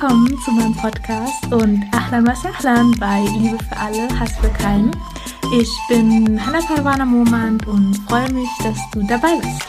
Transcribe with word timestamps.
Willkommen 0.00 0.38
zu 0.38 0.50
meinem 0.52 0.74
Podcast 0.74 1.52
und 1.52 1.84
Ahlan 1.92 2.26
was 2.26 2.42
Ahlan 2.46 2.90
bei 2.98 3.20
Liebe 3.36 3.58
für 3.62 3.76
alle, 3.76 4.08
Hass 4.18 4.32
für 4.38 4.48
keinen. 4.48 4.96
Ich 5.54 5.70
bin 5.90 6.40
Hannah 6.42 6.62
Parwana 6.62 7.04
Momand 7.04 7.66
und 7.66 7.94
freue 8.08 8.32
mich, 8.32 8.48
dass 8.62 8.78
du 8.92 9.06
dabei 9.06 9.36
bist. 9.36 9.62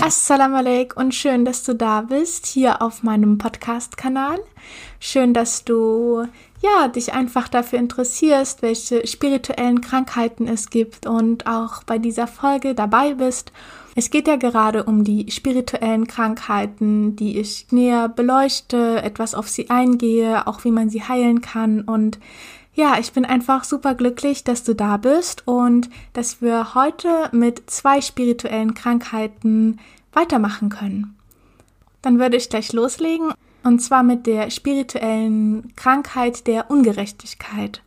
Assalamu 0.00 0.58
alaikum 0.58 1.02
und 1.02 1.14
schön, 1.16 1.44
dass 1.44 1.64
du 1.64 1.74
da 1.74 2.02
bist, 2.02 2.46
hier 2.46 2.80
auf 2.80 3.02
meinem 3.02 3.38
Podcast-Kanal. 3.38 4.38
Schön, 5.00 5.34
dass 5.34 5.64
du 5.64 6.28
ja, 6.62 6.86
dich 6.86 7.12
einfach 7.12 7.48
dafür 7.48 7.80
interessierst, 7.80 8.62
welche 8.62 9.04
spirituellen 9.04 9.80
Krankheiten 9.80 10.46
es 10.46 10.70
gibt 10.70 11.06
und 11.06 11.48
auch 11.48 11.82
bei 11.82 11.98
dieser 11.98 12.28
Folge 12.28 12.76
dabei 12.76 13.14
bist. 13.14 13.50
Es 13.96 14.10
geht 14.10 14.28
ja 14.28 14.36
gerade 14.36 14.84
um 14.84 15.04
die 15.04 15.30
spirituellen 15.30 16.06
Krankheiten, 16.06 17.16
die 17.16 17.38
ich 17.38 17.66
näher 17.70 18.08
beleuchte, 18.08 19.02
etwas 19.02 19.34
auf 19.34 19.48
sie 19.48 19.68
eingehe, 19.68 20.46
auch 20.46 20.64
wie 20.64 20.70
man 20.70 20.90
sie 20.90 21.02
heilen 21.02 21.40
kann 21.40 21.82
und 21.82 22.18
ja, 22.74 22.98
ich 22.98 23.12
bin 23.12 23.24
einfach 23.24 23.64
super 23.64 23.94
glücklich, 23.94 24.44
dass 24.44 24.62
du 24.62 24.74
da 24.74 24.96
bist 24.96 25.46
und 25.46 25.90
dass 26.12 26.40
wir 26.40 26.74
heute 26.74 27.28
mit 27.32 27.68
zwei 27.68 28.00
spirituellen 28.00 28.74
Krankheiten 28.74 29.80
weitermachen 30.12 30.68
können. 30.68 31.16
Dann 32.00 32.18
würde 32.18 32.36
ich 32.36 32.48
gleich 32.48 32.72
loslegen 32.72 33.32
und 33.64 33.80
zwar 33.80 34.02
mit 34.02 34.26
der 34.26 34.50
spirituellen 34.50 35.74
Krankheit 35.76 36.46
der 36.46 36.70
Ungerechtigkeit. 36.70 37.82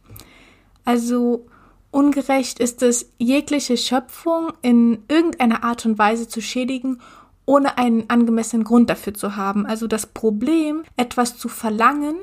Also 0.86 1.46
ungerecht 1.94 2.60
ist 2.60 2.82
es, 2.82 3.10
jegliche 3.18 3.78
Schöpfung 3.78 4.52
in 4.62 5.04
irgendeiner 5.08 5.64
Art 5.64 5.86
und 5.86 5.98
Weise 5.98 6.28
zu 6.28 6.42
schädigen, 6.42 7.00
ohne 7.46 7.78
einen 7.78 8.10
angemessenen 8.10 8.64
Grund 8.64 8.90
dafür 8.90 9.14
zu 9.14 9.36
haben. 9.36 9.66
Also 9.66 9.88
das 9.88 10.08
Problem, 10.08 10.84
etwas 10.98 11.38
zu 11.38 11.50
verlangen 11.50 12.16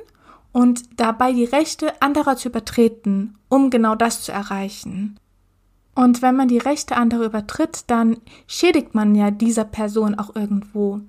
und 0.52 1.00
dabei 1.00 1.32
die 1.32 1.44
Rechte 1.44 2.02
anderer 2.02 2.36
zu 2.36 2.48
übertreten, 2.48 3.38
um 3.48 3.70
genau 3.70 3.94
das 3.94 4.22
zu 4.22 4.32
erreichen. 4.32 5.18
Und 5.94 6.22
wenn 6.22 6.36
man 6.36 6.48
die 6.48 6.58
Rechte 6.58 6.96
anderer 6.96 7.24
übertritt, 7.24 7.84
dann 7.86 8.16
schädigt 8.46 8.94
man 8.94 9.14
ja 9.14 9.30
dieser 9.30 9.64
Person 9.64 10.14
auch 10.16 10.34
irgendwo. 10.34 11.00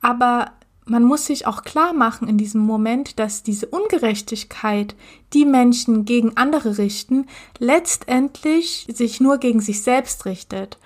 Aber 0.00 0.52
man 0.86 1.02
muss 1.02 1.26
sich 1.26 1.46
auch 1.46 1.62
klar 1.62 1.92
machen 1.92 2.28
in 2.28 2.36
diesem 2.36 2.60
Moment, 2.60 3.18
dass 3.18 3.42
diese 3.42 3.66
Ungerechtigkeit, 3.66 4.94
die 5.32 5.44
Menschen 5.44 6.04
gegen 6.04 6.36
andere 6.36 6.78
richten, 6.78 7.26
letztendlich 7.58 8.86
sich 8.92 9.20
nur 9.20 9.38
gegen 9.38 9.60
sich 9.60 9.82
selbst 9.82 10.26
richtet. 10.26 10.78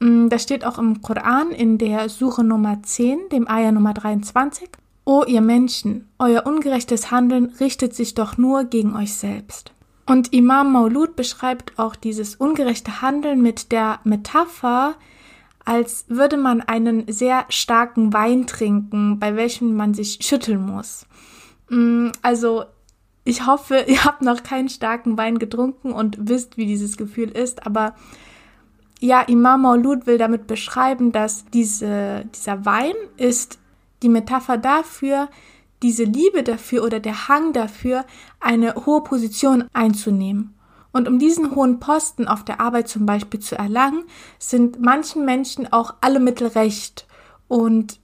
Mm, 0.00 0.28
das 0.28 0.42
steht 0.42 0.64
auch 0.64 0.78
im 0.78 1.02
Koran 1.02 1.50
in 1.50 1.78
der 1.78 2.08
Suche 2.08 2.42
Nummer 2.42 2.82
10, 2.82 3.28
dem 3.30 3.48
Ayah 3.48 3.72
Nummer 3.72 3.94
23. 3.94 4.68
O 5.04 5.24
ihr 5.24 5.40
Menschen, 5.40 6.08
euer 6.18 6.46
ungerechtes 6.46 7.10
Handeln 7.10 7.54
richtet 7.60 7.94
sich 7.94 8.14
doch 8.14 8.36
nur 8.36 8.64
gegen 8.64 8.96
euch 8.96 9.14
selbst. 9.14 9.72
Und 10.06 10.32
Imam 10.32 10.72
Maulud 10.72 11.14
beschreibt 11.14 11.78
auch 11.78 11.94
dieses 11.94 12.34
ungerechte 12.34 13.00
Handeln 13.00 13.42
mit 13.42 13.70
der 13.70 14.00
Metapher, 14.04 14.96
als 15.64 16.04
würde 16.08 16.36
man 16.36 16.60
einen 16.60 17.10
sehr 17.12 17.44
starken 17.48 18.12
Wein 18.12 18.46
trinken, 18.46 19.18
bei 19.18 19.36
welchem 19.36 19.74
man 19.74 19.94
sich 19.94 20.18
schütteln 20.22 20.64
muss. 20.64 21.06
Mm, 21.68 22.08
also 22.22 22.64
ich 23.24 23.46
hoffe, 23.46 23.84
ihr 23.86 24.04
habt 24.04 24.22
noch 24.22 24.42
keinen 24.42 24.68
starken 24.68 25.16
Wein 25.18 25.38
getrunken 25.38 25.92
und 25.92 26.16
wisst, 26.28 26.56
wie 26.56 26.66
dieses 26.66 26.96
Gefühl 26.96 27.30
ist, 27.30 27.66
aber 27.66 27.94
ja, 29.00 29.22
Imam 29.22 29.62
Maulud 29.62 30.06
will 30.06 30.18
damit 30.18 30.46
beschreiben, 30.46 31.10
dass 31.10 31.46
diese, 31.46 32.26
dieser 32.34 32.66
Wein 32.66 32.92
ist 33.16 33.58
die 34.02 34.10
Metapher 34.10 34.58
dafür, 34.58 35.30
diese 35.82 36.04
Liebe 36.04 36.42
dafür 36.42 36.84
oder 36.84 37.00
der 37.00 37.28
Hang 37.28 37.54
dafür, 37.54 38.04
eine 38.40 38.74
hohe 38.74 39.02
Position 39.02 39.64
einzunehmen. 39.72 40.54
Und 40.92 41.08
um 41.08 41.18
diesen 41.18 41.54
hohen 41.54 41.80
Posten 41.80 42.26
auf 42.26 42.44
der 42.44 42.60
Arbeit 42.60 42.88
zum 42.88 43.06
Beispiel 43.06 43.40
zu 43.40 43.56
erlangen, 43.56 44.04
sind 44.38 44.80
manchen 44.80 45.24
Menschen 45.24 45.72
auch 45.72 45.94
alle 46.00 46.20
Mittel 46.20 46.48
recht 46.48 47.06
und 47.48 48.00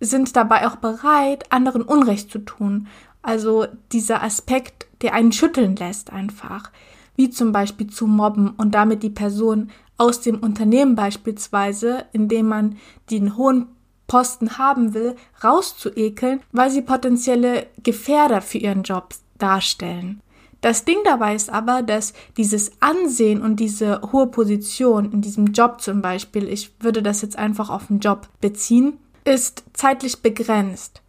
sind 0.00 0.34
dabei 0.36 0.66
auch 0.66 0.76
bereit, 0.76 1.50
anderen 1.52 1.82
Unrecht 1.82 2.30
zu 2.30 2.40
tun. 2.40 2.88
Also 3.22 3.66
dieser 3.92 4.22
Aspekt, 4.22 4.86
der 5.02 5.14
einen 5.14 5.32
schütteln 5.32 5.76
lässt 5.76 6.12
einfach, 6.12 6.70
wie 7.16 7.30
zum 7.30 7.52
Beispiel 7.52 7.86
zu 7.88 8.06
mobben 8.06 8.50
und 8.50 8.74
damit 8.74 9.02
die 9.02 9.10
Person 9.10 9.70
aus 9.98 10.20
dem 10.20 10.38
Unternehmen 10.38 10.94
beispielsweise, 10.94 12.04
indem 12.12 12.48
man 12.48 12.76
den 13.10 13.36
hohen 13.36 13.68
Posten 14.06 14.58
haben 14.58 14.94
will, 14.94 15.16
rauszuekeln, 15.42 16.40
weil 16.52 16.70
sie 16.70 16.82
potenzielle 16.82 17.66
Gefährder 17.82 18.40
für 18.42 18.58
ihren 18.58 18.82
Job 18.82 19.14
darstellen. 19.38 20.20
Das 20.60 20.84
Ding 20.84 20.98
dabei 21.04 21.34
ist 21.34 21.50
aber, 21.50 21.82
dass 21.82 22.12
dieses 22.36 22.72
Ansehen 22.80 23.42
und 23.42 23.56
diese 23.56 24.00
hohe 24.12 24.26
Position 24.26 25.12
in 25.12 25.20
diesem 25.20 25.52
Job 25.52 25.80
zum 25.80 26.02
Beispiel, 26.02 26.48
ich 26.48 26.72
würde 26.80 27.02
das 27.02 27.22
jetzt 27.22 27.38
einfach 27.38 27.70
auf 27.70 27.88
den 27.88 28.00
Job 28.00 28.28
beziehen, 28.40 28.98
ist 29.24 29.64
zeitlich 29.74 30.22
begrenzt. 30.22 31.02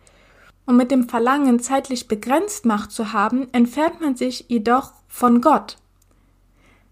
Und 0.65 0.75
mit 0.75 0.91
dem 0.91 1.07
Verlangen, 1.07 1.59
zeitlich 1.61 2.07
begrenzt 2.07 2.65
Macht 2.65 2.91
zu 2.91 3.13
haben, 3.13 3.47
entfernt 3.53 4.01
man 4.01 4.15
sich 4.15 4.45
jedoch 4.49 4.91
von 5.07 5.39
Gott. 5.39 5.77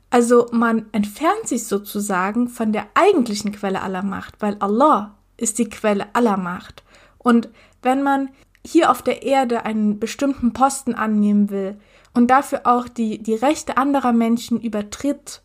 Also 0.09 0.47
man 0.51 0.85
entfernt 0.93 1.45
sich 1.45 1.67
sozusagen 1.67 2.47
von 2.47 2.72
der 2.72 2.87
eigentlichen 2.93 3.51
Quelle 3.51 3.81
aller 3.81 4.03
Macht, 4.03 4.35
weil 4.39 4.55
Allah 4.59 5.16
ist 5.35 5.59
die 5.59 5.69
Quelle 5.69 6.07
aller 6.13 6.37
Macht. 6.37 6.83
Und 7.17 7.49
wenn 7.81 8.01
man 8.01 8.29
hier 8.66 8.91
auf 8.91 9.01
der 9.01 9.23
Erde 9.23 9.66
einen 9.66 9.99
bestimmten 9.99 10.53
Posten 10.53 10.95
annehmen 10.95 11.49
will, 11.49 11.77
und 12.16 12.31
dafür 12.31 12.62
auch 12.64 12.88
die, 12.88 13.22
die 13.22 13.36
Rechte 13.36 13.78
anderer 13.78 14.14
Menschen 14.14 14.59
übertritt 14.59 15.44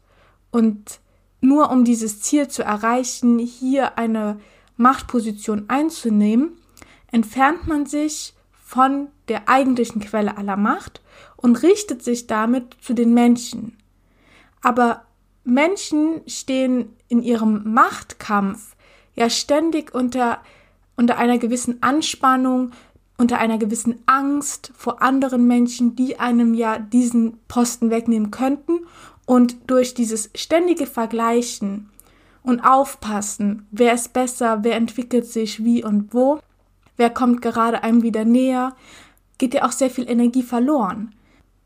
und 0.50 1.00
nur 1.40 1.70
um 1.70 1.84
dieses 1.84 2.22
Ziel 2.22 2.48
zu 2.48 2.62
erreichen, 2.62 3.38
hier 3.38 3.98
eine 3.98 4.40
Machtposition 4.76 5.64
einzunehmen, 5.68 6.52
entfernt 7.10 7.66
man 7.66 7.86
sich 7.86 8.34
von 8.52 9.08
der 9.28 9.48
eigentlichen 9.48 10.00
Quelle 10.00 10.36
aller 10.36 10.56
Macht 10.56 11.02
und 11.36 11.62
richtet 11.62 12.04
sich 12.04 12.28
damit 12.28 12.76
zu 12.80 12.94
den 12.94 13.14
Menschen. 13.14 13.76
Aber 14.62 15.04
Menschen 15.42 16.22
stehen 16.26 16.94
in 17.08 17.22
ihrem 17.22 17.72
Machtkampf 17.72 18.76
ja 19.14 19.28
ständig 19.28 19.92
unter, 19.92 20.40
unter 20.96 21.18
einer 21.18 21.38
gewissen 21.38 21.82
Anspannung, 21.82 22.70
unter 23.20 23.38
einer 23.38 23.58
gewissen 23.58 23.96
Angst 24.06 24.72
vor 24.74 25.02
anderen 25.02 25.46
Menschen, 25.46 25.94
die 25.94 26.18
einem 26.18 26.54
ja 26.54 26.78
diesen 26.78 27.38
Posten 27.48 27.90
wegnehmen 27.90 28.30
könnten. 28.30 28.80
Und 29.26 29.56
durch 29.66 29.92
dieses 29.92 30.30
ständige 30.34 30.86
Vergleichen 30.86 31.90
und 32.42 32.60
Aufpassen, 32.60 33.66
wer 33.70 33.92
ist 33.92 34.14
besser, 34.14 34.64
wer 34.64 34.74
entwickelt 34.76 35.26
sich 35.26 35.62
wie 35.62 35.84
und 35.84 36.14
wo, 36.14 36.40
wer 36.96 37.10
kommt 37.10 37.42
gerade 37.42 37.82
einem 37.82 38.02
wieder 38.02 38.24
näher, 38.24 38.74
geht 39.36 39.52
ja 39.52 39.66
auch 39.66 39.72
sehr 39.72 39.90
viel 39.90 40.08
Energie 40.08 40.42
verloren. 40.42 41.14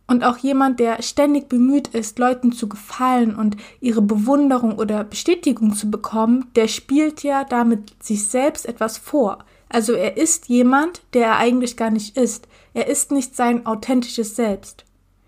Und 0.09 0.25
auch 0.25 0.37
jemand, 0.39 0.81
der 0.81 1.03
ständig 1.03 1.49
bemüht 1.49 1.89
ist, 1.89 2.19
Leuten 2.19 2.51
zu 2.51 2.69
gefallen 2.69 3.35
und 3.37 3.57
ihre 3.81 4.03
Bewunderung 4.03 4.77
oder 4.77 5.05
Bestätigung 5.05 5.75
zu 5.75 5.89
bekommen, 5.89 6.47
der 6.57 6.67
spielt 6.67 7.23
ja 7.23 7.45
damit 7.45 7.95
sich 8.03 8.27
selbst 8.27 8.67
etwas 8.67 8.99
vor. 8.99 9.45
Also 9.75 9.95
er 9.95 10.17
ist 10.17 10.49
jemand, 10.49 11.03
der 11.15 11.27
er 11.27 11.39
eigentlich 11.39 11.77
gar 11.77 11.91
nicht 11.91 12.17
ist. 12.17 12.47
Er 12.75 12.87
ist 12.87 13.11
nicht 13.11 13.35
sein 13.35 13.67
authentisches 13.67 14.37
Selbst. 14.37 14.85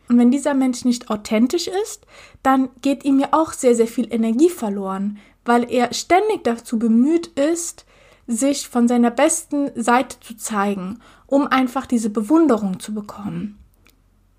Und 0.08 0.18
wenn 0.18 0.30
dieser 0.30 0.54
Mensch 0.54 0.84
nicht 0.84 1.10
authentisch 1.10 1.66
ist, 1.66 2.06
dann 2.44 2.68
geht 2.80 3.04
ihm 3.04 3.18
ja 3.18 3.30
auch 3.32 3.52
sehr, 3.52 3.74
sehr 3.74 3.88
viel 3.88 4.06
Energie 4.14 4.48
verloren, 4.48 5.18
weil 5.44 5.68
er 5.68 5.92
ständig 5.92 6.44
dazu 6.44 6.78
bemüht 6.78 7.26
ist, 7.26 7.86
sich 8.28 8.68
von 8.68 8.86
seiner 8.86 9.10
besten 9.10 9.72
Seite 9.74 10.20
zu 10.20 10.36
zeigen, 10.36 11.00
um 11.26 11.48
einfach 11.48 11.84
diese 11.84 12.10
Bewunderung 12.10 12.78
zu 12.78 12.94
bekommen. 12.94 13.58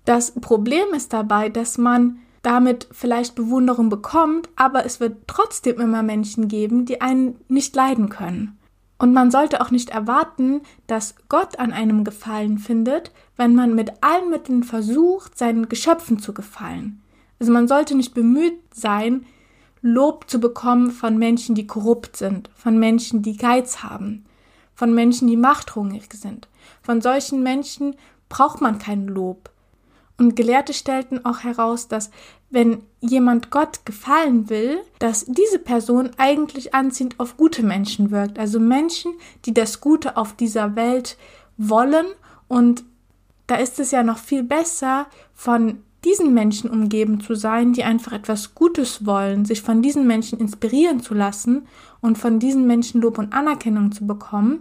Das 0.06 0.30
Problem 0.30 0.94
ist 0.96 1.12
dabei, 1.12 1.50
dass 1.50 1.76
man 1.76 2.20
damit 2.40 2.88
vielleicht 2.92 3.34
Bewunderung 3.34 3.90
bekommt, 3.90 4.48
aber 4.56 4.86
es 4.86 5.00
wird 5.00 5.18
trotzdem 5.26 5.78
immer 5.80 6.02
Menschen 6.02 6.48
geben, 6.48 6.86
die 6.86 7.02
einen 7.02 7.38
nicht 7.48 7.76
leiden 7.76 8.08
können. 8.08 8.57
Und 8.98 9.12
man 9.12 9.30
sollte 9.30 9.60
auch 9.60 9.70
nicht 9.70 9.90
erwarten, 9.90 10.62
dass 10.88 11.14
Gott 11.28 11.58
an 11.58 11.72
einem 11.72 12.02
Gefallen 12.02 12.58
findet, 12.58 13.12
wenn 13.36 13.54
man 13.54 13.74
mit 13.74 13.92
allen 14.02 14.30
Mitteln 14.30 14.64
versucht, 14.64 15.38
seinen 15.38 15.68
Geschöpfen 15.68 16.18
zu 16.18 16.34
gefallen. 16.34 17.00
Also 17.38 17.52
man 17.52 17.68
sollte 17.68 17.94
nicht 17.94 18.14
bemüht 18.14 18.58
sein, 18.74 19.24
Lob 19.80 20.28
zu 20.28 20.40
bekommen 20.40 20.90
von 20.90 21.16
Menschen, 21.18 21.54
die 21.54 21.68
korrupt 21.68 22.16
sind, 22.16 22.50
von 22.56 22.78
Menschen, 22.78 23.22
die 23.22 23.36
Geiz 23.36 23.84
haben, 23.84 24.24
von 24.74 24.92
Menschen, 24.92 25.28
die 25.28 25.36
machthungrig 25.36 26.12
sind. 26.14 26.48
Von 26.82 27.00
solchen 27.00 27.44
Menschen 27.44 27.94
braucht 28.28 28.60
man 28.60 28.78
kein 28.78 29.06
Lob. 29.06 29.50
Und 30.16 30.34
Gelehrte 30.34 30.74
stellten 30.74 31.24
auch 31.24 31.44
heraus, 31.44 31.86
dass 31.86 32.10
wenn 32.50 32.82
jemand 33.00 33.50
Gott 33.50 33.84
gefallen 33.84 34.48
will, 34.48 34.80
dass 34.98 35.26
diese 35.26 35.58
Person 35.58 36.10
eigentlich 36.16 36.74
anziehend 36.74 37.20
auf 37.20 37.36
gute 37.36 37.62
Menschen 37.62 38.10
wirkt. 38.10 38.38
Also 38.38 38.58
Menschen, 38.58 39.12
die 39.44 39.54
das 39.54 39.80
Gute 39.80 40.16
auf 40.16 40.34
dieser 40.34 40.74
Welt 40.74 41.16
wollen. 41.56 42.06
Und 42.48 42.84
da 43.46 43.56
ist 43.56 43.78
es 43.78 43.90
ja 43.90 44.02
noch 44.02 44.18
viel 44.18 44.42
besser, 44.42 45.06
von 45.34 45.82
diesen 46.04 46.32
Menschen 46.32 46.70
umgeben 46.70 47.20
zu 47.20 47.34
sein, 47.34 47.72
die 47.72 47.84
einfach 47.84 48.12
etwas 48.12 48.54
Gutes 48.54 49.04
wollen, 49.04 49.44
sich 49.44 49.62
von 49.62 49.82
diesen 49.82 50.06
Menschen 50.06 50.38
inspirieren 50.38 51.00
zu 51.00 51.12
lassen 51.12 51.66
und 52.00 52.18
von 52.18 52.38
diesen 52.38 52.66
Menschen 52.66 53.00
Lob 53.00 53.18
und 53.18 53.32
Anerkennung 53.32 53.92
zu 53.92 54.06
bekommen, 54.06 54.60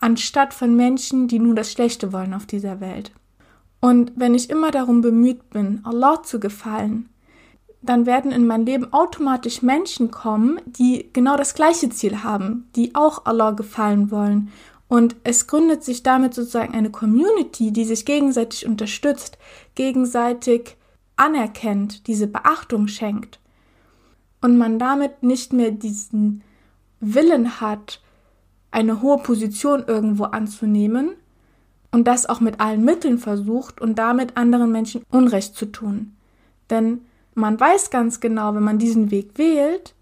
anstatt 0.00 0.54
von 0.54 0.74
Menschen, 0.74 1.28
die 1.28 1.38
nur 1.38 1.54
das 1.54 1.70
Schlechte 1.70 2.12
wollen 2.12 2.34
auf 2.34 2.46
dieser 2.46 2.80
Welt. 2.80 3.12
Und 3.80 4.12
wenn 4.16 4.34
ich 4.34 4.48
immer 4.48 4.70
darum 4.70 5.02
bemüht 5.02 5.50
bin, 5.50 5.80
Allah 5.84 6.22
zu 6.22 6.40
gefallen, 6.40 7.08
dann 7.82 8.06
werden 8.06 8.30
in 8.30 8.46
mein 8.46 8.64
Leben 8.64 8.92
automatisch 8.92 9.62
Menschen 9.62 10.10
kommen, 10.10 10.60
die 10.66 11.10
genau 11.12 11.36
das 11.36 11.54
gleiche 11.54 11.90
Ziel 11.90 12.22
haben, 12.22 12.68
die 12.76 12.94
auch 12.94 13.24
Allah 13.26 13.50
gefallen 13.50 14.10
wollen. 14.10 14.50
Und 14.88 15.16
es 15.24 15.46
gründet 15.46 15.82
sich 15.82 16.02
damit 16.02 16.34
sozusagen 16.34 16.74
eine 16.74 16.90
Community, 16.90 17.72
die 17.72 17.84
sich 17.84 18.04
gegenseitig 18.04 18.66
unterstützt, 18.66 19.38
gegenseitig 19.74 20.76
anerkennt, 21.16 22.06
diese 22.06 22.26
Beachtung 22.26 22.88
schenkt. 22.88 23.40
Und 24.40 24.58
man 24.58 24.78
damit 24.78 25.22
nicht 25.22 25.52
mehr 25.52 25.70
diesen 25.70 26.42
Willen 27.00 27.60
hat, 27.60 28.00
eine 28.70 29.02
hohe 29.02 29.18
Position 29.18 29.84
irgendwo 29.86 30.24
anzunehmen, 30.24 31.16
und 31.92 32.08
das 32.08 32.26
auch 32.26 32.40
mit 32.40 32.58
allen 32.58 32.84
Mitteln 32.84 33.18
versucht 33.18 33.80
und 33.80 33.96
damit 33.96 34.36
anderen 34.36 34.72
Menschen 34.72 35.02
Unrecht 35.10 35.54
zu 35.54 35.66
tun. 35.66 36.16
Denn 36.70 37.02
man 37.34 37.58
weiß 37.58 37.90
ganz 37.90 38.20
genau, 38.20 38.54
wenn 38.54 38.62
man 38.62 38.78
diesen 38.78 39.10
Weg 39.10 39.38
wählt, 39.38 39.94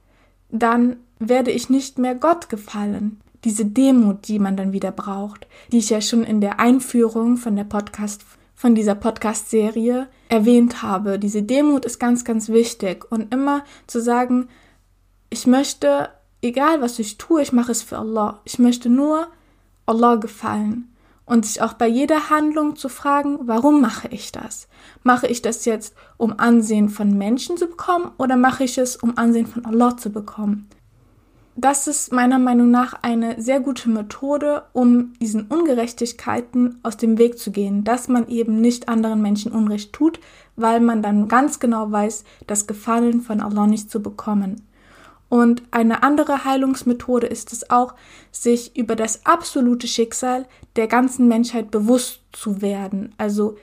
dann 0.51 0.97
werde 1.19 1.51
ich 1.51 1.71
nicht 1.71 1.99
mehr 1.99 2.15
Gott 2.15 2.49
gefallen. 2.49 3.21
Diese 3.45 3.65
Demut, 3.65 4.29
die 4.29 4.39
man 4.39 4.57
dann 4.57 4.73
wieder 4.73 4.93
braucht, 4.93 5.47
die 5.73 5.79
ich 5.79 5.91
ja 5.91 6.01
schon 6.01 6.25
in 6.25 6.41
der 6.41 6.61
Einführung 6.61 7.37
von 7.37 7.57
der 7.57 7.65
Podcast, 7.65 8.23
von 8.55 8.75
dieser 8.75 8.95
Podcast-Serie 8.95 10.09
erwähnt 10.29 10.83
habe. 10.83 11.19
Diese 11.19 11.43
Demut 11.43 11.85
ist 11.85 11.99
ganz, 11.99 12.25
ganz 12.25 12.49
wichtig 12.49 13.11
und 13.11 13.33
immer 13.33 13.65
zu 13.87 14.01
sagen, 14.01 14.49
ich 15.31 15.47
möchte, 15.47 16.11
egal 16.43 16.83
was 16.83 16.99
ich 16.99 17.17
tue, 17.17 17.43
ich 17.43 17.53
mache 17.53 17.73
es 17.73 17.83
für 17.83 17.99
Allah. 17.99 18.41
Ich 18.45 18.59
möchte 18.59 18.91
nur 18.91 19.29
Allah 19.87 20.17
gefallen 20.17 20.91
und 21.31 21.47
sich 21.47 21.63
auch 21.63 21.75
bei 21.75 21.87
jeder 21.87 22.29
Handlung 22.29 22.75
zu 22.75 22.89
fragen, 22.89 23.39
warum 23.43 23.81
mache 23.81 24.09
ich 24.09 24.33
das? 24.33 24.67
Mache 25.05 25.29
ich 25.29 25.43
das 25.43 25.65
jetzt, 25.65 25.95
um 26.17 26.35
Ansehen 26.41 26.89
von 26.89 27.17
Menschen 27.17 27.57
zu 27.57 27.69
bekommen 27.69 28.11
oder 28.19 28.37
mache 28.37 28.65
ich 28.65 28.79
es, 28.79 28.97
um 28.97 29.17
Ansehen 29.17 29.47
von 29.47 29.65
Allah 29.65 29.97
zu 29.97 30.11
bekommen? 30.11 30.69
Das 31.55 31.87
ist 31.87 32.13
meiner 32.13 32.41
Meinung 32.41 32.73
nach 32.73 32.95
eine 33.03 33.41
sehr 33.41 33.61
gute 33.61 33.91
Methode, 33.91 34.65
um 34.73 35.13
diesen 35.21 35.47
Ungerechtigkeiten 35.47 36.81
aus 36.83 36.97
dem 36.97 37.17
Weg 37.17 37.39
zu 37.39 37.53
gehen, 37.53 37.85
dass 37.85 38.09
man 38.09 38.27
eben 38.27 38.61
nicht 38.61 38.89
anderen 38.89 39.23
Menschen 39.23 39.53
Unrecht 39.53 39.93
tut, 39.93 40.19
weil 40.57 40.81
man 40.81 41.01
dann 41.01 41.29
ganz 41.29 41.61
genau 41.61 41.93
weiß, 41.93 42.25
das 42.49 42.67
Gefallen 42.67 43.21
von 43.21 43.41
Allah 43.41 43.69
nicht 43.69 43.89
zu 43.89 44.03
bekommen. 44.03 44.63
Und 45.31 45.63
eine 45.71 46.03
andere 46.03 46.45
Heilungsmethode 46.45 47.29
ist 47.29 47.53
es 47.53 47.71
auch, 47.71 47.95
sich 48.33 48.77
über 48.77 48.97
das 48.97 49.25
absolute 49.25 49.87
Schicksal 49.87 50.47
der 50.75 50.89
ganzen 50.89 51.29
Menschheit 51.29 51.71
bewusst 51.71 52.21
zu 52.33 52.61
werden. 52.61 53.15
Also 53.17 53.57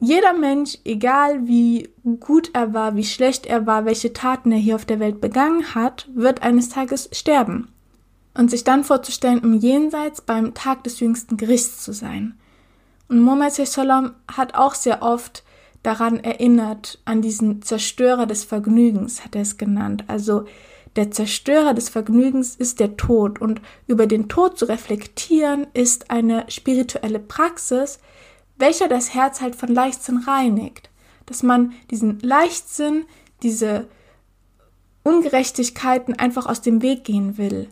jeder 0.00 0.32
Mensch, 0.32 0.78
egal 0.84 1.46
wie 1.46 1.88
gut 2.18 2.50
er 2.54 2.74
war, 2.74 2.96
wie 2.96 3.04
schlecht 3.04 3.46
er 3.46 3.68
war, 3.68 3.84
welche 3.84 4.12
Taten 4.12 4.50
er 4.50 4.58
hier 4.58 4.74
auf 4.74 4.84
der 4.84 4.98
Welt 4.98 5.20
begangen 5.20 5.76
hat, 5.76 6.08
wird 6.12 6.42
eines 6.42 6.70
Tages 6.70 7.08
sterben. 7.12 7.68
Und 8.34 8.50
sich 8.50 8.64
dann 8.64 8.82
vorzustellen, 8.82 9.44
im 9.44 9.54
Jenseits 9.54 10.22
beim 10.22 10.54
Tag 10.54 10.82
des 10.82 10.98
jüngsten 10.98 11.36
Gerichts 11.36 11.84
zu 11.84 11.92
sein. 11.92 12.34
Und 13.08 13.20
Muhammad 13.20 13.52
hat 13.56 14.54
auch 14.56 14.74
sehr 14.74 15.02
oft 15.02 15.44
daran 15.82 16.20
erinnert, 16.20 17.00
an 17.04 17.22
diesen 17.22 17.62
Zerstörer 17.62 18.26
des 18.26 18.44
Vergnügens, 18.44 19.24
hat 19.24 19.34
er 19.34 19.42
es 19.42 19.56
genannt. 19.56 20.04
Also 20.06 20.44
der 20.96 21.10
Zerstörer 21.10 21.74
des 21.74 21.88
Vergnügens 21.88 22.54
ist 22.54 22.78
der 22.78 22.96
Tod 22.96 23.40
und 23.40 23.60
über 23.86 24.06
den 24.06 24.28
Tod 24.28 24.58
zu 24.58 24.66
reflektieren 24.66 25.66
ist 25.72 26.10
eine 26.10 26.44
spirituelle 26.48 27.18
Praxis, 27.18 27.98
welcher 28.56 28.88
das 28.88 29.14
Herz 29.14 29.40
halt 29.40 29.56
von 29.56 29.70
Leichtsinn 29.70 30.18
reinigt. 30.18 30.90
Dass 31.26 31.42
man 31.42 31.72
diesen 31.90 32.20
Leichtsinn, 32.20 33.04
diese 33.42 33.88
Ungerechtigkeiten 35.02 36.18
einfach 36.18 36.46
aus 36.46 36.60
dem 36.60 36.82
Weg 36.82 37.04
gehen 37.04 37.38
will. 37.38 37.68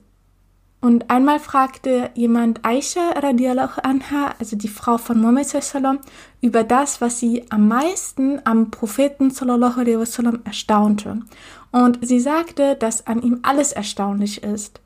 Und 0.80 1.10
einmal 1.10 1.38
fragte 1.40 2.10
jemand 2.14 2.64
Aisha 2.64 3.10
radiallahu 3.10 3.82
anha, 3.82 4.34
also 4.38 4.56
die 4.56 4.68
Frau 4.68 4.96
von 4.96 5.20
Muhammad 5.20 5.46
sallam, 5.46 5.98
über 6.40 6.64
das, 6.64 7.02
was 7.02 7.20
sie 7.20 7.44
am 7.50 7.68
meisten 7.68 8.40
am 8.44 8.70
Propheten 8.70 9.30
sallallahu 9.30 9.80
alaihi 9.80 9.98
wasallam 9.98 10.40
erstaunte. 10.44 11.20
Und 11.70 11.98
sie 12.00 12.18
sagte, 12.18 12.76
dass 12.76 13.06
an 13.06 13.22
ihm 13.22 13.40
alles 13.42 13.72
erstaunlich 13.72 14.42
ist. 14.42 14.80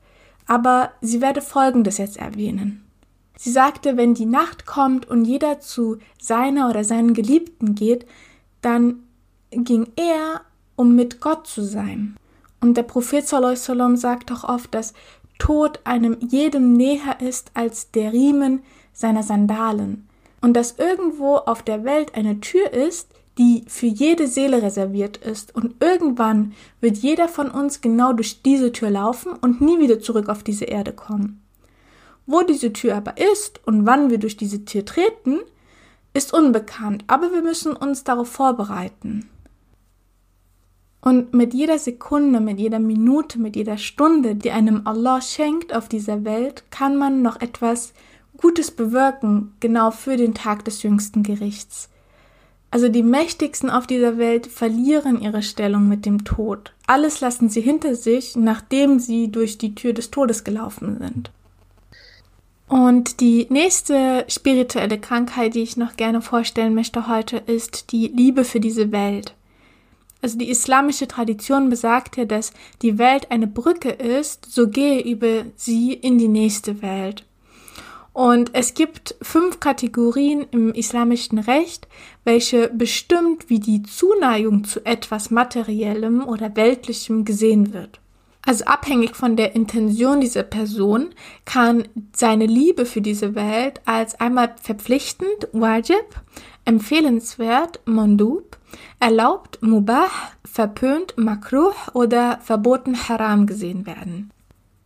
Aber 0.47 0.91
sie 1.01 1.21
werde 1.21 1.41
Folgendes 1.41 1.97
jetzt 1.97 2.17
erwähnen. 2.17 2.83
Sie 3.37 3.51
sagte, 3.51 3.97
wenn 3.97 4.13
die 4.13 4.25
Nacht 4.25 4.65
kommt 4.65 5.07
und 5.09 5.25
jeder 5.25 5.59
zu 5.59 5.97
seiner 6.19 6.69
oder 6.69 6.83
seinen 6.83 7.13
Geliebten 7.13 7.73
geht, 7.73 8.05
dann 8.61 8.99
ging 9.51 9.87
er, 9.95 10.41
um 10.75 10.95
mit 10.95 11.21
Gott 11.21 11.47
zu 11.47 11.63
sein. 11.63 12.17
Und 12.61 12.75
der 12.75 12.83
Prophet 12.83 13.27
sallallahu 13.27 13.51
alaihi 13.51 13.61
wasallam 13.61 13.97
sagt 13.97 14.31
auch 14.31 14.43
oft, 14.43 14.73
dass 14.73 14.93
Tod 15.37 15.79
einem 15.83 16.17
jedem 16.19 16.73
näher 16.73 17.19
ist 17.19 17.51
als 17.53 17.91
der 17.91 18.13
Riemen 18.13 18.63
seiner 18.93 19.23
Sandalen 19.23 20.07
und 20.41 20.53
dass 20.53 20.77
irgendwo 20.77 21.35
auf 21.37 21.63
der 21.63 21.83
Welt 21.83 22.15
eine 22.15 22.39
Tür 22.39 22.71
ist, 22.71 23.09
die 23.37 23.63
für 23.67 23.87
jede 23.87 24.27
Seele 24.27 24.61
reserviert 24.61 25.17
ist 25.17 25.53
und 25.53 25.75
irgendwann 25.83 26.53
wird 26.79 26.97
jeder 26.97 27.27
von 27.27 27.49
uns 27.49 27.81
genau 27.81 28.13
durch 28.13 28.41
diese 28.43 28.71
Tür 28.71 28.89
laufen 28.89 29.33
und 29.33 29.59
nie 29.59 29.79
wieder 29.79 29.99
zurück 29.99 30.29
auf 30.29 30.43
diese 30.43 30.65
Erde 30.65 30.93
kommen. 30.93 31.41
Wo 32.25 32.41
diese 32.41 32.71
Tür 32.71 32.95
aber 32.95 33.15
ist 33.17 33.59
und 33.67 33.85
wann 33.85 34.09
wir 34.09 34.19
durch 34.19 34.37
diese 34.37 34.63
Tür 34.65 34.85
treten, 34.85 35.39
ist 36.13 36.33
unbekannt, 36.33 37.03
aber 37.07 37.33
wir 37.33 37.41
müssen 37.41 37.75
uns 37.75 38.03
darauf 38.03 38.29
vorbereiten. 38.29 39.29
Und 41.07 41.35
mit 41.35 41.53
jeder 41.53 41.77
Sekunde, 41.77 42.39
mit 42.39 42.59
jeder 42.59 42.79
Minute, 42.79 43.37
mit 43.37 43.55
jeder 43.55 43.77
Stunde, 43.77 44.33
die 44.33 44.49
einem 44.49 44.87
Allah 44.87 45.21
schenkt 45.21 45.71
auf 45.71 45.87
dieser 45.87 46.25
Welt, 46.25 46.63
kann 46.71 46.97
man 46.97 47.21
noch 47.21 47.41
etwas 47.41 47.93
Gutes 48.37 48.71
bewirken, 48.71 49.53
genau 49.59 49.91
für 49.91 50.17
den 50.17 50.33
Tag 50.33 50.65
des 50.65 50.81
jüngsten 50.81 51.21
Gerichts. 51.21 51.89
Also 52.71 52.89
die 52.89 53.03
Mächtigsten 53.03 53.69
auf 53.69 53.85
dieser 53.85 54.17
Welt 54.17 54.47
verlieren 54.47 55.21
ihre 55.21 55.43
Stellung 55.43 55.87
mit 55.87 56.07
dem 56.07 56.25
Tod. 56.25 56.73
Alles 56.87 57.21
lassen 57.21 57.49
sie 57.49 57.61
hinter 57.61 57.93
sich, 57.93 58.35
nachdem 58.35 58.97
sie 58.97 59.31
durch 59.31 59.59
die 59.59 59.75
Tür 59.75 59.93
des 59.93 60.09
Todes 60.09 60.43
gelaufen 60.43 60.97
sind. 60.99 61.29
Und 62.67 63.19
die 63.19 63.45
nächste 63.51 64.25
spirituelle 64.27 64.99
Krankheit, 64.99 65.53
die 65.53 65.61
ich 65.61 65.77
noch 65.77 65.97
gerne 65.97 66.23
vorstellen 66.23 66.73
möchte 66.73 67.07
heute, 67.07 67.37
ist 67.37 67.91
die 67.91 68.07
Liebe 68.07 68.43
für 68.43 68.59
diese 68.59 68.91
Welt. 68.91 69.35
Also 70.25 70.39
die 70.39 70.49
islamische 70.49 71.07
Tradition 71.07 71.69
besagt 71.69 72.17
ja, 72.17 72.25
dass 72.25 72.51
die 72.81 72.97
Welt 72.97 73.29
eine 73.29 73.45
Brücke 73.45 73.91
ist, 73.91 74.51
so 74.51 74.67
gehe 74.67 75.03
über 75.03 75.45
sie 75.55 75.93
in 75.93 76.17
die 76.17 76.27
nächste 76.27 76.81
Welt. 76.81 77.23
Und 78.11 78.49
es 78.53 78.73
gibt 78.73 79.13
fünf 79.21 79.59
Kategorien 79.59 80.47
im 80.49 80.73
islamischen 80.73 81.37
Recht, 81.37 81.87
welche 82.23 82.69
bestimmt, 82.69 83.51
wie 83.51 83.59
die 83.59 83.83
Zuneigung 83.83 84.63
zu 84.63 84.83
etwas 84.83 85.29
Materiellem 85.29 86.27
oder 86.27 86.55
Weltlichem 86.55 87.23
gesehen 87.23 87.71
wird. 87.71 87.99
Also 88.47 88.65
abhängig 88.65 89.15
von 89.15 89.35
der 89.35 89.55
Intention 89.55 90.21
dieser 90.21 90.43
Person 90.43 91.09
kann 91.45 91.87
seine 92.15 92.47
Liebe 92.47 92.87
für 92.87 93.01
diese 93.01 93.35
Welt 93.35 93.79
als 93.85 94.19
einmal 94.19 94.55
verpflichtend, 94.59 95.49
wajib, 95.51 96.05
empfehlenswert, 96.65 97.79
mandub, 97.85 98.57
erlaubt, 98.99 99.61
mubah, 99.61 100.09
verpönt, 100.43 101.17
makruh 101.17 101.71
oder 101.93 102.39
verboten, 102.41 103.07
haram 103.07 103.45
gesehen 103.45 103.85
werden. 103.85 104.31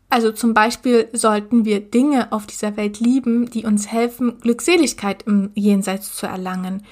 Also 0.09 0.31
zum 0.31 0.53
Beispiel 0.55 1.07
sollten 1.13 1.65
wir 1.65 1.79
Dinge 1.79 2.31
auf 2.31 2.47
dieser 2.47 2.75
Welt 2.77 2.99
lieben, 2.99 3.49
die 3.49 3.65
uns 3.65 3.91
helfen, 3.91 4.39
Glückseligkeit 4.41 5.23
im 5.27 5.51
Jenseits 5.53 6.15
zu 6.15 6.25
erlangen, 6.25 6.83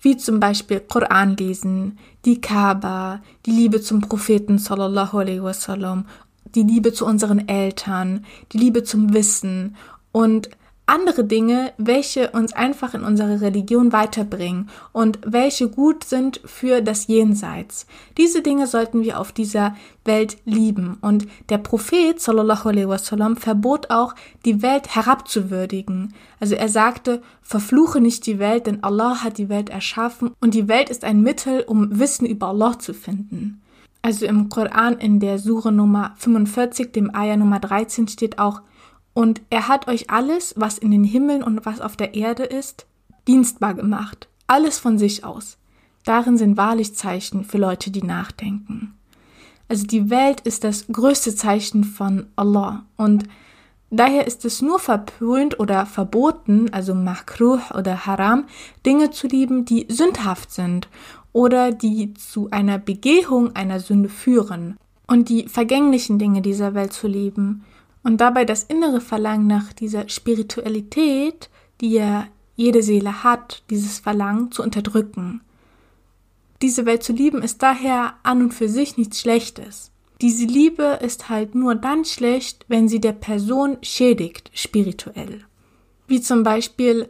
wie 0.00 0.18
zum 0.18 0.40
Beispiel 0.40 0.80
Koran 0.80 1.36
lesen, 1.36 1.98
die 2.26 2.40
Kaaba, 2.40 3.22
die 3.46 3.50
Liebe 3.50 3.80
zum 3.80 4.02
Propheten 4.02 4.58
sallallahu 4.58 5.18
alaihi 5.18 5.42
wasallam, 5.42 6.06
die 6.54 6.62
Liebe 6.62 6.92
zu 6.92 7.06
unseren 7.06 7.48
Eltern, 7.48 8.26
die 8.52 8.58
Liebe 8.58 8.84
zum 8.84 9.14
Wissen 9.14 9.76
und 10.12 10.50
andere 10.86 11.24
Dinge, 11.24 11.72
welche 11.78 12.30
uns 12.30 12.52
einfach 12.52 12.94
in 12.94 13.02
unsere 13.02 13.40
Religion 13.40 13.92
weiterbringen 13.92 14.70
und 14.92 15.18
welche 15.26 15.68
gut 15.68 16.04
sind 16.04 16.40
für 16.44 16.80
das 16.80 17.08
Jenseits. 17.08 17.86
Diese 18.16 18.40
Dinge 18.40 18.68
sollten 18.68 19.02
wir 19.02 19.18
auf 19.18 19.32
dieser 19.32 19.74
Welt 20.04 20.38
lieben. 20.44 20.96
Und 21.00 21.26
der 21.48 21.58
Prophet 21.58 22.20
sallallahu 22.20 22.68
alaihi 22.68 22.88
wasallam 22.88 23.36
verbot 23.36 23.90
auch, 23.90 24.14
die 24.44 24.62
Welt 24.62 24.94
herabzuwürdigen. 24.94 26.14
Also 26.38 26.54
er 26.54 26.68
sagte, 26.68 27.20
verfluche 27.42 28.00
nicht 28.00 28.24
die 28.26 28.38
Welt, 28.38 28.68
denn 28.68 28.84
Allah 28.84 29.24
hat 29.24 29.38
die 29.38 29.48
Welt 29.48 29.70
erschaffen 29.70 30.30
und 30.40 30.54
die 30.54 30.68
Welt 30.68 30.88
ist 30.88 31.02
ein 31.02 31.20
Mittel, 31.20 31.64
um 31.66 31.98
Wissen 31.98 32.26
über 32.26 32.48
Allah 32.48 32.78
zu 32.78 32.94
finden. 32.94 33.60
Also 34.02 34.24
im 34.24 34.48
Koran 34.50 34.98
in 34.98 35.18
der 35.18 35.40
Sure 35.40 35.72
Nummer 35.72 36.14
45, 36.18 36.92
dem 36.92 37.12
Ayah 37.12 37.36
Nummer 37.36 37.58
13 37.58 38.06
steht 38.06 38.38
auch, 38.38 38.60
und 39.16 39.40
er 39.48 39.66
hat 39.66 39.88
euch 39.88 40.10
alles, 40.10 40.52
was 40.58 40.76
in 40.76 40.90
den 40.90 41.02
Himmeln 41.02 41.42
und 41.42 41.64
was 41.64 41.80
auf 41.80 41.96
der 41.96 42.14
Erde 42.14 42.42
ist, 42.42 42.84
dienstbar 43.26 43.72
gemacht. 43.72 44.28
Alles 44.46 44.78
von 44.78 44.98
sich 44.98 45.24
aus. 45.24 45.56
Darin 46.04 46.36
sind 46.36 46.58
wahrlich 46.58 46.94
Zeichen 46.94 47.42
für 47.42 47.56
Leute, 47.56 47.90
die 47.90 48.02
nachdenken. 48.02 48.92
Also 49.68 49.86
die 49.86 50.10
Welt 50.10 50.42
ist 50.42 50.64
das 50.64 50.88
größte 50.88 51.34
Zeichen 51.34 51.82
von 51.82 52.26
Allah 52.36 52.84
und 52.98 53.24
daher 53.88 54.26
ist 54.26 54.44
es 54.44 54.60
nur 54.60 54.78
verpönt 54.78 55.58
oder 55.58 55.86
verboten, 55.86 56.70
also 56.74 56.94
makruh 56.94 57.58
oder 57.74 58.04
haram, 58.04 58.44
Dinge 58.84 59.12
zu 59.12 59.28
lieben, 59.28 59.64
die 59.64 59.86
sündhaft 59.88 60.52
sind 60.52 60.90
oder 61.32 61.72
die 61.72 62.12
zu 62.12 62.50
einer 62.50 62.76
Begehung 62.76 63.56
einer 63.56 63.80
Sünde 63.80 64.10
führen 64.10 64.76
und 65.06 65.30
die 65.30 65.48
vergänglichen 65.48 66.18
Dinge 66.18 66.42
dieser 66.42 66.74
Welt 66.74 66.92
zu 66.92 67.08
lieben 67.08 67.64
und 68.06 68.18
dabei 68.18 68.44
das 68.44 68.62
innere 68.62 69.00
Verlangen 69.00 69.48
nach 69.48 69.72
dieser 69.72 70.08
Spiritualität, 70.08 71.50
die 71.80 71.90
ja 71.90 72.28
jede 72.54 72.80
Seele 72.84 73.24
hat, 73.24 73.64
dieses 73.68 73.98
Verlangen 73.98 74.52
zu 74.52 74.62
unterdrücken. 74.62 75.40
Diese 76.62 76.86
Welt 76.86 77.02
zu 77.02 77.12
lieben 77.12 77.42
ist 77.42 77.64
daher 77.64 78.14
an 78.22 78.42
und 78.42 78.54
für 78.54 78.68
sich 78.68 78.96
nichts 78.96 79.20
Schlechtes. 79.20 79.90
Diese 80.20 80.46
Liebe 80.46 81.00
ist 81.02 81.28
halt 81.28 81.56
nur 81.56 81.74
dann 81.74 82.04
schlecht, 82.04 82.64
wenn 82.68 82.88
sie 82.88 83.00
der 83.00 83.12
Person 83.12 83.76
schädigt, 83.82 84.52
spirituell. 84.54 85.40
Wie 86.06 86.20
zum 86.20 86.44
Beispiel 86.44 87.08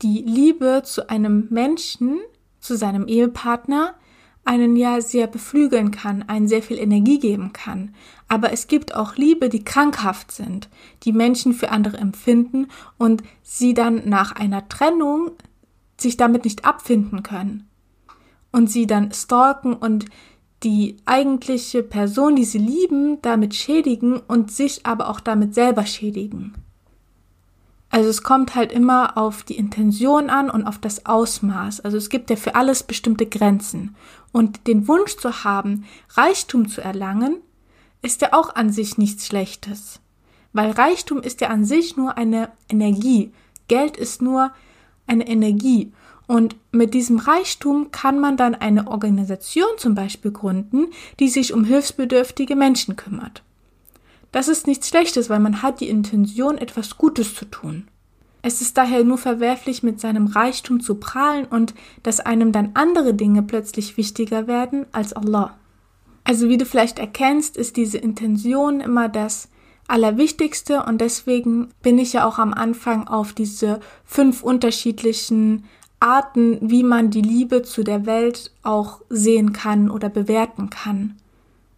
die 0.00 0.22
Liebe 0.22 0.80
zu 0.82 1.10
einem 1.10 1.48
Menschen, 1.50 2.20
zu 2.58 2.74
seinem 2.78 3.06
Ehepartner, 3.06 3.96
einen 4.44 4.76
ja 4.76 5.00
sehr 5.00 5.26
beflügeln 5.26 5.90
kann, 5.90 6.24
einen 6.24 6.48
sehr 6.48 6.62
viel 6.62 6.78
Energie 6.78 7.18
geben 7.18 7.52
kann. 7.52 7.94
Aber 8.28 8.52
es 8.52 8.66
gibt 8.66 8.94
auch 8.94 9.16
Liebe, 9.16 9.48
die 9.48 9.64
krankhaft 9.64 10.32
sind, 10.32 10.68
die 11.04 11.12
Menschen 11.12 11.52
für 11.52 11.70
andere 11.70 11.98
empfinden 11.98 12.68
und 12.98 13.22
sie 13.42 13.74
dann 13.74 14.08
nach 14.08 14.32
einer 14.32 14.68
Trennung 14.68 15.30
sich 15.96 16.16
damit 16.16 16.44
nicht 16.44 16.64
abfinden 16.64 17.22
können. 17.22 17.68
Und 18.50 18.70
sie 18.70 18.86
dann 18.86 19.12
stalken 19.12 19.74
und 19.74 20.06
die 20.62 20.96
eigentliche 21.04 21.82
Person, 21.82 22.36
die 22.36 22.44
sie 22.44 22.58
lieben, 22.58 23.20
damit 23.22 23.54
schädigen 23.54 24.18
und 24.18 24.50
sich 24.50 24.86
aber 24.86 25.08
auch 25.08 25.20
damit 25.20 25.54
selber 25.54 25.86
schädigen. 25.86 26.54
Also 27.92 28.08
es 28.08 28.22
kommt 28.22 28.54
halt 28.54 28.72
immer 28.72 29.18
auf 29.18 29.42
die 29.42 29.56
Intention 29.56 30.30
an 30.30 30.48
und 30.48 30.66
auf 30.66 30.78
das 30.78 31.04
Ausmaß. 31.04 31.80
Also 31.80 31.98
es 31.98 32.08
gibt 32.08 32.30
ja 32.30 32.36
für 32.36 32.54
alles 32.54 32.82
bestimmte 32.82 33.26
Grenzen. 33.26 33.94
Und 34.32 34.66
den 34.66 34.88
Wunsch 34.88 35.18
zu 35.18 35.44
haben, 35.44 35.84
Reichtum 36.08 36.68
zu 36.68 36.80
erlangen, 36.80 37.36
ist 38.00 38.22
ja 38.22 38.32
auch 38.32 38.56
an 38.56 38.72
sich 38.72 38.96
nichts 38.96 39.26
Schlechtes. 39.26 40.00
Weil 40.54 40.70
Reichtum 40.70 41.20
ist 41.20 41.42
ja 41.42 41.48
an 41.48 41.66
sich 41.66 41.98
nur 41.98 42.16
eine 42.16 42.48
Energie. 42.70 43.30
Geld 43.68 43.98
ist 43.98 44.22
nur 44.22 44.52
eine 45.06 45.28
Energie. 45.28 45.92
Und 46.26 46.56
mit 46.70 46.94
diesem 46.94 47.18
Reichtum 47.18 47.90
kann 47.90 48.18
man 48.18 48.38
dann 48.38 48.54
eine 48.54 48.88
Organisation 48.88 49.68
zum 49.76 49.94
Beispiel 49.94 50.30
gründen, 50.30 50.86
die 51.20 51.28
sich 51.28 51.52
um 51.52 51.64
hilfsbedürftige 51.64 52.56
Menschen 52.56 52.96
kümmert. 52.96 53.42
Das 54.32 54.48
ist 54.48 54.66
nichts 54.66 54.88
Schlechtes, 54.88 55.30
weil 55.30 55.40
man 55.40 55.62
hat 55.62 55.80
die 55.80 55.88
Intention, 55.88 56.58
etwas 56.58 56.96
Gutes 56.96 57.34
zu 57.34 57.44
tun. 57.44 57.86
Es 58.40 58.60
ist 58.60 58.76
daher 58.76 59.04
nur 59.04 59.18
verwerflich, 59.18 59.84
mit 59.84 60.00
seinem 60.00 60.26
Reichtum 60.26 60.80
zu 60.80 60.96
prahlen 60.96 61.44
und 61.44 61.74
dass 62.02 62.18
einem 62.18 62.50
dann 62.50 62.72
andere 62.74 63.14
Dinge 63.14 63.42
plötzlich 63.42 63.96
wichtiger 63.96 64.48
werden 64.48 64.86
als 64.90 65.12
Allah. 65.12 65.56
Also 66.24 66.48
wie 66.48 66.56
du 66.56 66.64
vielleicht 66.64 66.98
erkennst, 66.98 67.56
ist 67.56 67.76
diese 67.76 67.98
Intention 67.98 68.80
immer 68.80 69.08
das 69.08 69.48
Allerwichtigste 69.86 70.84
und 70.84 71.00
deswegen 71.00 71.68
bin 71.82 71.98
ich 71.98 72.14
ja 72.14 72.26
auch 72.26 72.38
am 72.38 72.54
Anfang 72.54 73.06
auf 73.06 73.32
diese 73.32 73.80
fünf 74.04 74.42
unterschiedlichen 74.42 75.64
Arten, 76.00 76.58
wie 76.62 76.82
man 76.82 77.10
die 77.10 77.22
Liebe 77.22 77.62
zu 77.62 77.84
der 77.84 78.06
Welt 78.06 78.50
auch 78.62 79.02
sehen 79.08 79.52
kann 79.52 79.90
oder 79.90 80.08
bewerten 80.08 80.70
kann. 80.70 81.16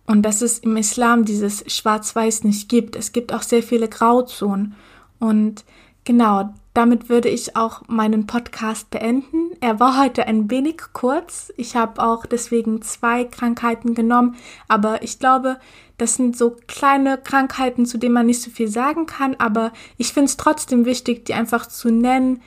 Und 0.06 0.22
dass 0.22 0.42
es 0.42 0.58
im 0.58 0.76
Islam 0.76 1.24
dieses 1.24 1.64
Schwarz-Weiß 1.66 2.44
nicht 2.44 2.68
gibt. 2.68 2.96
Es 2.96 3.12
gibt 3.12 3.32
auch 3.32 3.42
sehr 3.42 3.62
viele 3.62 3.88
Grauzonen. 3.88 4.74
Und 5.18 5.64
genau, 6.04 6.52
damit 6.74 7.08
würde 7.08 7.28
ich 7.28 7.56
auch 7.56 7.82
meinen 7.88 8.26
Podcast 8.26 8.90
beenden. 8.90 9.52
Er 9.60 9.80
war 9.80 9.98
heute 9.98 10.26
ein 10.26 10.50
wenig 10.50 10.82
kurz. 10.92 11.52
Ich 11.56 11.74
habe 11.74 12.02
auch 12.02 12.26
deswegen 12.26 12.82
zwei 12.82 13.24
Krankheiten 13.24 13.94
genommen. 13.94 14.36
Aber 14.68 15.02
ich 15.02 15.18
glaube, 15.18 15.58
das 15.96 16.14
sind 16.14 16.36
so 16.36 16.56
kleine 16.66 17.16
Krankheiten, 17.16 17.86
zu 17.86 17.96
denen 17.96 18.14
man 18.14 18.26
nicht 18.26 18.42
so 18.42 18.50
viel 18.50 18.68
sagen 18.68 19.06
kann. 19.06 19.36
Aber 19.36 19.72
ich 19.96 20.12
finde 20.12 20.26
es 20.26 20.36
trotzdem 20.36 20.84
wichtig, 20.84 21.24
die 21.24 21.34
einfach 21.34 21.66
zu 21.66 21.90
nennen 21.90 22.42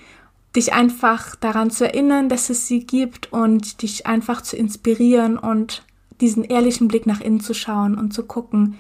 dich 0.58 0.74
einfach 0.74 1.36
daran 1.36 1.70
zu 1.70 1.86
erinnern, 1.86 2.30
dass 2.30 2.50
es 2.50 2.68
sie 2.68 2.86
gibt 2.86 3.32
und 3.32 3.82
dich 3.84 4.08
einfach 4.08 4.42
zu 4.42 4.58
inspirieren 4.58 5.38
und 5.38 5.84
diesen 6.22 6.44
ehrlichen 6.44 6.88
Blick 6.88 7.06
nach 7.06 7.22
innen 7.22 7.40
zu 7.40 7.54
schauen 7.54 7.98
und 7.98 8.14
zu 8.14 8.24
gucken, 8.24 8.78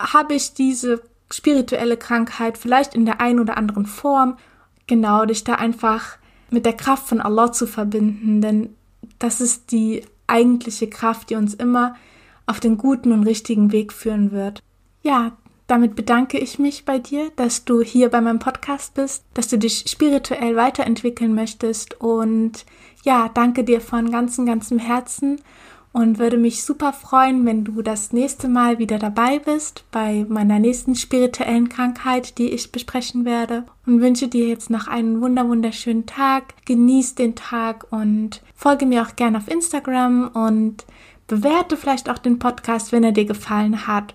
habe 0.00 0.34
ich 0.34 0.54
diese 0.54 1.02
spirituelle 1.30 1.96
Krankheit 1.96 2.58
vielleicht 2.58 2.94
in 2.94 3.06
der 3.06 3.20
einen 3.20 3.40
oder 3.40 3.56
anderen 3.56 3.86
Form, 3.86 4.36
genau, 4.86 5.24
dich 5.24 5.44
da 5.44 5.54
einfach 5.54 6.18
mit 6.50 6.66
der 6.66 6.74
Kraft 6.74 7.08
von 7.08 7.20
Allah 7.20 7.52
zu 7.52 7.66
verbinden, 7.66 8.40
denn 8.40 8.74
das 9.18 9.40
ist 9.40 9.72
die 9.72 10.04
eigentliche 10.26 10.88
Kraft, 10.88 11.30
die 11.30 11.36
uns 11.36 11.54
immer 11.54 11.94
auf 12.46 12.60
den 12.60 12.76
guten 12.76 13.12
und 13.12 13.24
richtigen 13.24 13.72
Weg 13.72 13.92
führen 13.92 14.32
wird. 14.32 14.62
Ja, 15.02 15.32
damit 15.66 15.94
bedanke 15.94 16.38
ich 16.38 16.58
mich 16.58 16.84
bei 16.84 16.98
dir, 16.98 17.30
dass 17.36 17.64
du 17.64 17.80
hier 17.80 18.10
bei 18.10 18.20
meinem 18.20 18.38
Podcast 18.38 18.94
bist, 18.94 19.24
dass 19.34 19.48
du 19.48 19.58
dich 19.58 19.84
spirituell 19.88 20.56
weiterentwickeln 20.56 21.34
möchtest. 21.34 21.98
Und 22.00 22.66
ja, 23.04 23.30
danke 23.32 23.64
dir 23.64 23.80
von 23.80 24.10
ganzem, 24.10 24.44
ganzem 24.44 24.78
Herzen 24.78 25.40
und 25.92 26.18
würde 26.18 26.38
mich 26.38 26.64
super 26.64 26.92
freuen, 26.92 27.44
wenn 27.44 27.64
du 27.64 27.82
das 27.82 28.12
nächste 28.12 28.48
Mal 28.48 28.78
wieder 28.78 28.98
dabei 28.98 29.38
bist 29.38 29.84
bei 29.90 30.24
meiner 30.28 30.58
nächsten 30.58 30.94
spirituellen 30.94 31.68
Krankheit, 31.68 32.38
die 32.38 32.50
ich 32.50 32.72
besprechen 32.72 33.24
werde 33.24 33.64
und 33.86 34.00
wünsche 34.00 34.28
dir 34.28 34.48
jetzt 34.48 34.70
noch 34.70 34.88
einen 34.88 35.20
wunder 35.20 35.46
wunderschönen 35.48 36.06
Tag. 36.06 36.54
Genieß 36.64 37.14
den 37.14 37.34
Tag 37.34 37.86
und 37.90 38.42
folge 38.54 38.86
mir 38.86 39.02
auch 39.02 39.16
gerne 39.16 39.38
auf 39.38 39.48
Instagram 39.48 40.28
und 40.28 40.86
bewerte 41.26 41.76
vielleicht 41.76 42.08
auch 42.08 42.18
den 42.18 42.38
Podcast, 42.38 42.92
wenn 42.92 43.04
er 43.04 43.12
dir 43.12 43.26
gefallen 43.26 43.86
hat. 43.86 44.14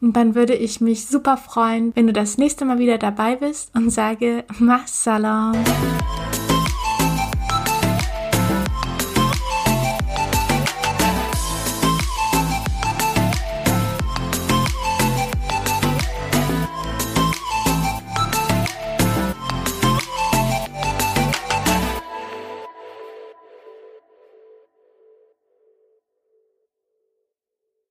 Und 0.00 0.14
dann 0.16 0.34
würde 0.34 0.54
ich 0.54 0.82
mich 0.82 1.06
super 1.06 1.38
freuen, 1.38 1.92
wenn 1.94 2.06
du 2.06 2.12
das 2.12 2.36
nächste 2.36 2.66
Mal 2.66 2.78
wieder 2.78 2.98
dabei 2.98 3.36
bist 3.36 3.74
und 3.74 3.88
sage 3.90 4.44
Massalam. 4.58 5.54